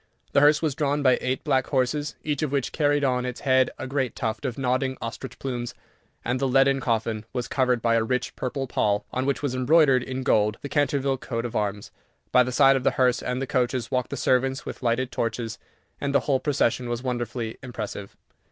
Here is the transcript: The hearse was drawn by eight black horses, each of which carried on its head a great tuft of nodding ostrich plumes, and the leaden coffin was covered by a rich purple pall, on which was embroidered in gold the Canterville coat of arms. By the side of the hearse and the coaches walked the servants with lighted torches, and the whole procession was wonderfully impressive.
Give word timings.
The 0.31 0.39
hearse 0.41 0.63
was 0.63 0.73
drawn 0.73 1.03
by 1.03 1.19
eight 1.21 1.43
black 1.43 1.67
horses, 1.67 2.15
each 2.23 2.41
of 2.41 2.51
which 2.51 2.71
carried 2.71 3.03
on 3.03 3.23
its 3.23 3.41
head 3.41 3.69
a 3.77 3.85
great 3.85 4.15
tuft 4.15 4.45
of 4.45 4.57
nodding 4.57 4.97
ostrich 4.99 5.37
plumes, 5.37 5.75
and 6.25 6.39
the 6.39 6.47
leaden 6.47 6.79
coffin 6.79 7.23
was 7.33 7.47
covered 7.47 7.83
by 7.83 7.93
a 7.93 8.03
rich 8.03 8.35
purple 8.35 8.65
pall, 8.65 9.05
on 9.11 9.27
which 9.27 9.43
was 9.43 9.53
embroidered 9.53 10.01
in 10.01 10.23
gold 10.23 10.57
the 10.63 10.69
Canterville 10.69 11.19
coat 11.19 11.45
of 11.45 11.55
arms. 11.55 11.91
By 12.31 12.41
the 12.41 12.51
side 12.51 12.75
of 12.75 12.83
the 12.83 12.89
hearse 12.97 13.21
and 13.21 13.39
the 13.39 13.45
coaches 13.45 13.91
walked 13.91 14.09
the 14.09 14.17
servants 14.17 14.65
with 14.65 14.81
lighted 14.81 15.11
torches, 15.11 15.59
and 15.99 16.15
the 16.15 16.21
whole 16.21 16.39
procession 16.39 16.89
was 16.89 17.03
wonderfully 17.03 17.59
impressive. 17.61 18.17